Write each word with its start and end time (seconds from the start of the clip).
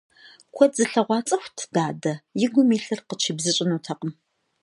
Куэд 0.55 0.71
зылъэгъуа 0.77 1.19
цӀыхут 1.27 1.57
дадэ, 1.73 2.13
и 2.43 2.47
гум 2.53 2.69
илъыр 2.77 2.99
къыпщибзыщӀынутэкъым. 3.07 4.11